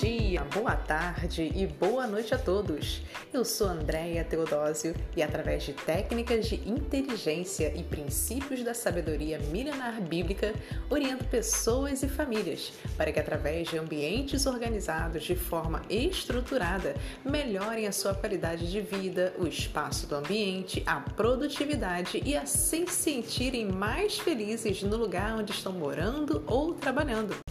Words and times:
dia, 0.00 0.44
boa 0.52 0.76
tarde 0.76 1.50
e 1.54 1.66
boa 1.66 2.06
noite 2.06 2.34
a 2.34 2.38
todos. 2.38 3.00
Eu 3.32 3.46
sou 3.46 3.66
Andréia 3.66 4.22
Teodósio 4.22 4.94
e, 5.16 5.22
através 5.22 5.62
de 5.62 5.72
técnicas 5.72 6.48
de 6.48 6.56
inteligência 6.68 7.72
e 7.74 7.82
princípios 7.82 8.62
da 8.62 8.74
sabedoria 8.74 9.38
milenar 9.38 10.02
bíblica, 10.02 10.52
oriento 10.90 11.24
pessoas 11.24 12.02
e 12.02 12.08
famílias 12.08 12.74
para 12.98 13.10
que, 13.10 13.18
através 13.18 13.68
de 13.68 13.78
ambientes 13.78 14.44
organizados 14.44 15.24
de 15.24 15.34
forma 15.34 15.80
estruturada, 15.88 16.94
melhorem 17.24 17.86
a 17.86 17.92
sua 17.92 18.14
qualidade 18.14 18.70
de 18.70 18.82
vida, 18.82 19.32
o 19.38 19.46
espaço 19.46 20.06
do 20.06 20.16
ambiente, 20.16 20.82
a 20.84 21.00
produtividade 21.00 22.22
e 22.22 22.36
assim 22.36 22.86
se 22.86 23.06
sentirem 23.06 23.72
mais 23.72 24.18
felizes 24.18 24.82
no 24.82 24.96
lugar 24.98 25.38
onde 25.38 25.52
estão 25.52 25.72
morando 25.72 26.44
ou 26.46 26.74
trabalhando. 26.74 27.45